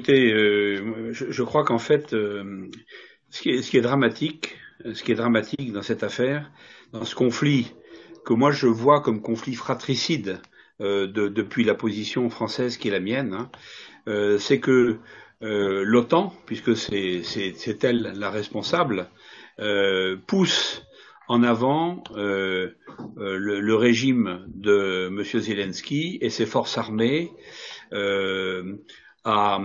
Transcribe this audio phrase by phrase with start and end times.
[0.00, 2.70] Écoutez, euh, je, crois qu'en fait, euh,
[3.28, 4.56] ce, qui est, dramatique,
[4.94, 6.50] ce qui est dramatique dans cette affaire,
[6.94, 7.74] dans ce conflit
[8.24, 10.40] que moi je vois comme conflit fratricide
[10.80, 13.34] euh, depuis la position française qui est la mienne,
[14.06, 14.96] hein, c'est que
[15.42, 19.10] l'OTAN, puisque c'est elle la responsable,
[20.26, 20.82] pousse
[21.28, 25.22] en avant le, régime de M.
[25.22, 27.32] Zelensky et ses forces armées
[29.24, 29.60] à,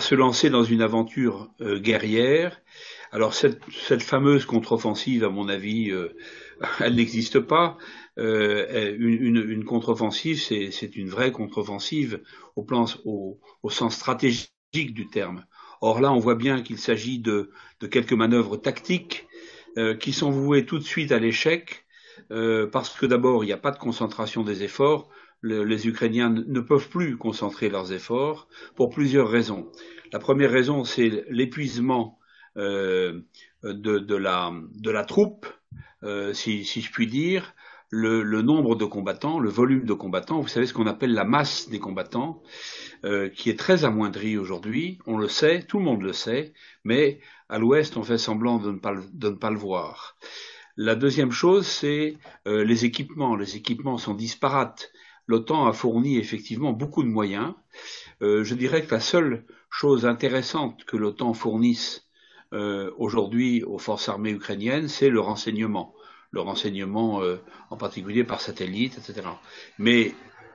[0.00, 2.60] se lancer dans une aventure euh, guerrière.
[3.12, 6.16] Alors cette, cette fameuse contre-offensive, à mon avis, euh,
[6.80, 7.78] elle n'existe pas.
[8.18, 12.20] Euh, une, une, contre-offensive, c'est une vraie contre-offensive
[12.56, 12.66] au,
[13.04, 15.44] au, au, sens stratégique du terme.
[15.80, 19.26] Or là, on voit bien qu'il s'agit de, de, quelques manœuvres tactiques
[20.00, 21.84] qui sont vouées tout de suite à l'échec,
[22.28, 25.08] parce que d'abord, il n'y a pas de concentration des efforts
[25.42, 29.70] les Ukrainiens ne peuvent plus concentrer leurs efforts pour plusieurs raisons.
[30.12, 32.18] La première raison, c'est l'épuisement
[32.56, 33.20] euh,
[33.62, 35.46] de, la, troupe,
[36.02, 37.54] euh, si, je puis dire,
[37.90, 41.68] le, nombre de combattants, le volume de combattants, vous savez ce qu'on appelle la masse
[41.68, 42.42] des combattants,
[43.04, 46.52] euh, qui est très amoindrie aujourd'hui, on le sait, tout le monde le sait,
[46.84, 50.16] mais à l'ouest on fait semblant de ne pas, de ne pas le voir.
[50.76, 53.34] La deuxième chose, c'est les équipements.
[53.34, 54.92] Les équipements sont disparates
[55.28, 57.54] l'OTAN a fourni effectivement beaucoup de moyens.
[58.22, 62.08] Euh, je dirais que la seule chose intéressante que l'OTAN fournisse
[62.54, 65.94] euh, aujourd'hui aux forces armées ukrainiennes, c'est le renseignement.
[66.30, 67.36] Le renseignement euh,
[67.70, 69.28] en particulier par satellite, etc.
[69.78, 70.14] Mais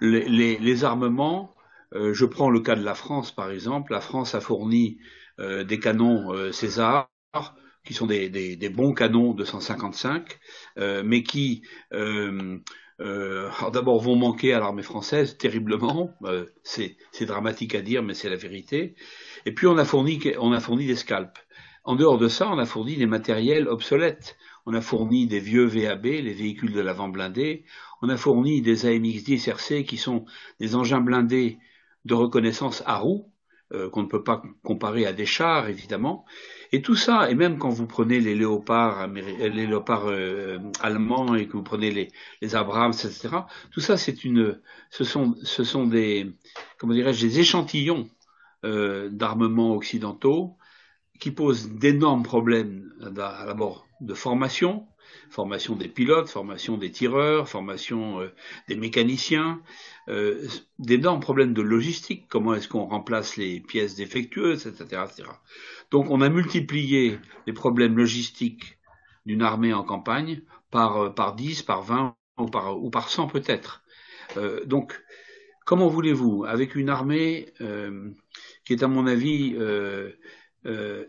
[0.00, 1.54] les, armements,
[1.92, 4.98] je prends le cas de la France par exemple, la France a fourni
[5.38, 7.08] des canons César,
[7.84, 10.38] qui sont des, des, bons canons de 155,
[11.04, 11.62] mais qui
[13.00, 18.30] euh, d'abord vont manquer à l'armée française terriblement, euh, c'est dramatique à dire, mais c'est
[18.30, 18.94] la vérité.
[19.46, 21.40] Et puis on a fourni, on a fourni des scalps.
[21.82, 24.36] En dehors de ça, on a fourni des matériels obsolètes.
[24.64, 27.64] On a fourni des vieux VAB, les véhicules de l'avant blindé.
[28.00, 30.24] On a fourni des AMX-10 RC qui sont
[30.60, 31.58] des engins blindés
[32.04, 33.30] de reconnaissance à roues,
[33.74, 36.24] euh, qu'on ne peut pas comparer à des chars, évidemment.
[36.72, 41.52] Et tout ça, et même quand vous prenez les léopards, léopards euh, allemands et que
[41.52, 43.28] vous prenez les, les Abrams, etc.,
[43.70, 46.32] tout ça, c'est une, ce sont, ce sont des,
[46.78, 48.08] comment dirais-je, des échantillons
[48.64, 50.56] euh, d'armements occidentaux
[51.20, 54.86] qui posent d'énormes problèmes d'abord de formation,
[55.30, 58.32] formation des pilotes, formation des tireurs, formation euh,
[58.68, 59.60] des mécaniciens,
[60.08, 60.46] euh,
[60.78, 65.28] d'énormes problèmes de logistique, comment est-ce qu'on remplace les pièces défectueuses, etc., etc.
[65.90, 68.78] Donc on a multiplié les problèmes logistiques
[69.26, 73.28] d'une armée en campagne par, euh, par 10, par 20 ou par, ou par 100
[73.28, 73.82] peut-être.
[74.66, 75.00] Donc
[75.64, 77.52] comment voulez-vous, avec une armée
[78.64, 79.54] qui est à mon avis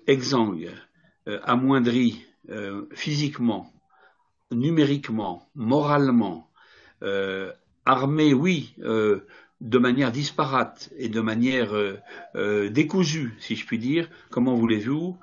[0.07, 0.71] exsangue,
[1.43, 2.25] amoindrie
[2.91, 3.71] physiquement,
[4.51, 6.49] numériquement, moralement,
[7.85, 8.75] armée, oui,
[9.61, 11.97] de manière disparate et de manière euh,
[12.35, 15.17] euh, décousue, si je puis dire, comment voulez-vous,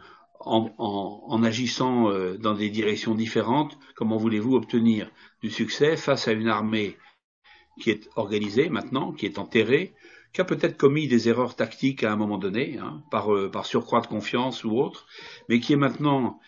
[0.44, 5.08] en, agissant euh, dans des directions différentes, comment voulez-vous obtenir
[5.40, 6.96] du succès face à une armée
[7.80, 9.94] qui est organisée maintenant, qui est enterrée,
[10.32, 14.00] qui a peut-être commis des erreurs tactiques à un moment donné, hein, par, par surcroît
[14.00, 15.06] de confiance ou autre,
[15.48, 16.40] mais qui est maintenant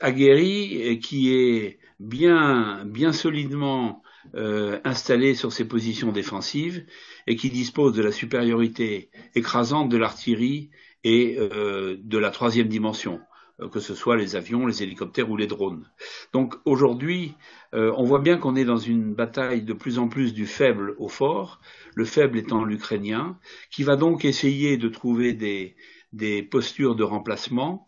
[0.00, 4.02] aguerrie et qui est bien, bien solidement
[4.34, 6.86] euh, installé sur ses positions défensives
[7.26, 10.70] et qui dispose de la supériorité écrasante de l'artillerie
[11.04, 13.33] et euh, de la troisième dimension, euh,
[13.70, 15.88] que ce soit les avions, les hélicoptères ou les drones.
[16.32, 17.34] Donc aujourd'hui,
[17.72, 21.08] on voit bien qu'on est dans une bataille de plus en plus du faible au
[21.08, 21.60] fort,
[21.94, 23.38] le faible étant l'Ukrainien,
[23.70, 25.76] qui va donc essayer de trouver des,
[26.12, 27.86] des postures de remplacement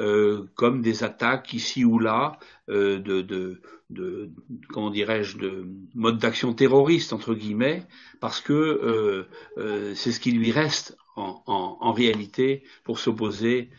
[0.00, 2.38] euh, comme des attaques ici ou là
[2.68, 4.30] euh, de, de, de,
[4.68, 7.82] comment dirais-je de mode d'action terroriste entre guillemets
[8.20, 13.70] parce que euh, c'est ce qui lui reste en, en, en réalité pour s'opposer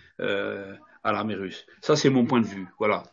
[1.07, 1.65] à l'armée russe.
[1.81, 2.67] Ça c'est mon point de vue.
[2.79, 3.03] Voilà.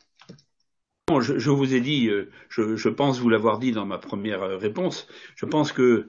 [1.21, 2.11] Je, vous ai dit,
[2.49, 5.07] je, je pense vous l'avoir dit dans ma première réponse.
[5.37, 6.09] Je pense que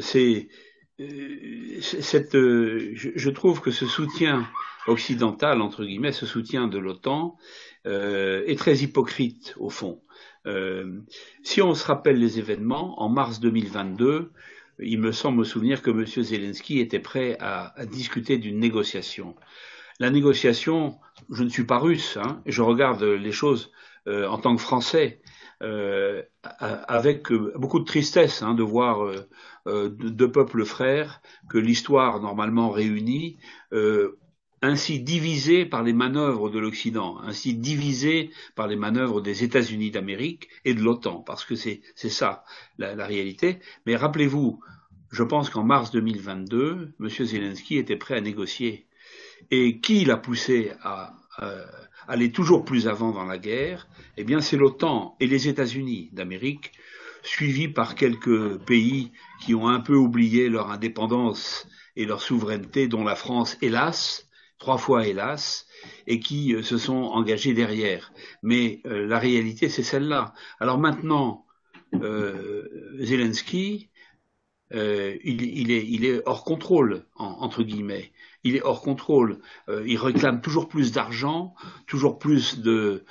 [0.00, 0.48] c'est
[1.80, 4.48] cette, je, trouve que ce soutien
[4.88, 7.36] occidental, entre guillemets, ce soutien de l'OTAN
[7.86, 10.02] euh, est très hypocrite au fond.
[10.46, 11.00] Euh,
[11.42, 14.32] si on se rappelle les événements, en mars 2022,
[14.80, 16.04] il me semble me souvenir que M.
[16.06, 19.36] Zelensky était prêt à, discuter d'une négociation.
[19.98, 20.98] La négociation,
[21.30, 23.72] je ne suis pas russe, hein, je regarde les choses
[24.06, 25.20] euh, en tant que Français.
[25.62, 26.22] euh,
[26.60, 29.12] avec beaucoup de tristesse hein, de voir
[29.66, 33.38] deux peuples frères que l'histoire normalement réunie
[34.62, 40.48] ainsi divisé par les manœuvres de l'Occident, ainsi divisé par les manœuvres des États-Unis d'Amérique
[40.64, 42.44] et de l'OTAN, parce que c'est ça
[42.78, 43.60] la, la, réalité.
[43.86, 44.60] Mais rappelez-vous,
[45.10, 47.08] je pense qu'en mars 2022, M.
[47.08, 48.87] Zelensky était prêt à négocier.
[49.50, 51.14] Et qui l'a poussé à,
[52.06, 53.88] aller toujours plus avant dans la guerre?
[54.16, 56.72] Eh bien, c'est l'OTAN et les États-Unis d'Amérique,
[57.22, 63.04] suivis par quelques pays qui ont un peu oublié leur indépendance et leur souveraineté, dont
[63.04, 64.28] la France, hélas,
[64.58, 65.66] trois fois hélas,
[66.06, 68.12] et qui euh, se sont engagés derrière.
[68.42, 70.34] Mais euh, la réalité, c'est celle-là.
[70.60, 71.44] Alors maintenant,
[74.74, 78.12] euh, Zelensky, il, est, hors contrôle, entre guillemets.
[78.44, 79.40] Il est hors contrôle.
[79.68, 81.54] il réclame toujours plus d'argent,
[81.86, 83.04] toujours plus de,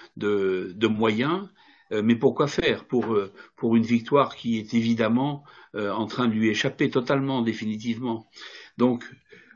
[0.87, 1.49] moyens.
[1.91, 3.17] mais pourquoi faire pour,
[3.55, 5.43] pour une victoire qui est évidemment
[5.75, 8.29] en train de lui échapper totalement, définitivement?
[8.77, 9.03] Donc,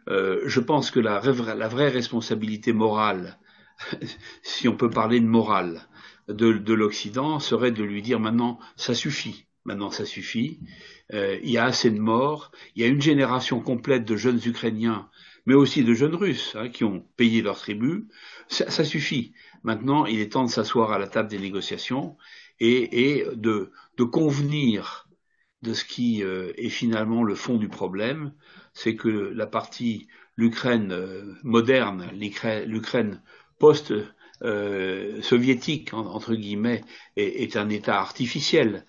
[0.08, 3.38] euh, je pense que la, la, vraie responsabilité morale,
[4.44, 5.88] si on peut parler de morale,
[6.28, 10.60] de, de l'Occident serait de lui dire maintenant ça suffit, maintenant ça suffit,
[11.14, 14.40] euh, il y a assez de morts, il y a une génération complète de jeunes
[14.46, 15.10] Ukrainiens,
[15.46, 18.08] mais aussi de jeunes Russes hein, qui ont payé leur tribut,
[18.48, 19.34] ça, ça, suffit.
[19.64, 22.18] Maintenant, il est temps de s'asseoir à la table des négociations
[22.60, 25.08] et, et de, de, convenir
[25.62, 28.34] de ce qui euh, est finalement le fond du problème,
[28.74, 33.22] c'est que la partie l'Ukraine euh, moderne, l'Ukraine
[33.60, 33.94] post
[34.44, 36.82] euh, soviétique entre guillemets
[37.16, 38.86] est, est, un État artificiel.